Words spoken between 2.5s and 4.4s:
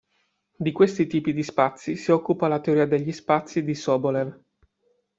teoria degli spazi di Sobolev.